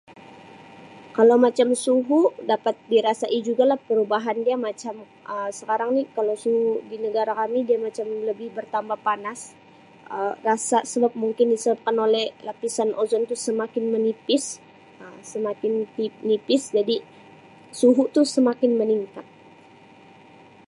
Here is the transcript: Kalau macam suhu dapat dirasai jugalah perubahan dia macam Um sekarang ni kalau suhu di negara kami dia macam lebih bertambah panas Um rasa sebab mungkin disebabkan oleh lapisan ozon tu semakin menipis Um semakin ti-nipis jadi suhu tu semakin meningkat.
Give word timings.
Kalau 1.15 1.37
macam 1.45 1.69
suhu 1.83 2.21
dapat 2.51 2.73
dirasai 2.91 3.37
jugalah 3.47 3.77
perubahan 3.87 4.37
dia 4.45 4.55
macam 4.67 4.93
Um 5.31 5.49
sekarang 5.59 5.89
ni 5.97 6.03
kalau 6.17 6.33
suhu 6.43 6.71
di 6.89 6.97
negara 7.05 7.33
kami 7.41 7.59
dia 7.69 7.77
macam 7.85 8.07
lebih 8.29 8.49
bertambah 8.57 8.97
panas 9.07 9.39
Um 10.13 10.33
rasa 10.47 10.77
sebab 10.91 11.11
mungkin 11.23 11.47
disebabkan 11.53 11.95
oleh 12.05 12.25
lapisan 12.47 12.89
ozon 13.01 13.21
tu 13.29 13.35
semakin 13.47 13.83
menipis 13.93 14.45
Um 15.03 15.17
semakin 15.31 15.71
ti-nipis 15.95 16.63
jadi 16.77 16.95
suhu 17.79 18.03
tu 18.15 18.21
semakin 18.35 18.71
meningkat. 18.81 19.25